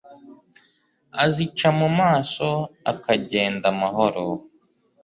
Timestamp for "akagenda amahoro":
2.91-4.25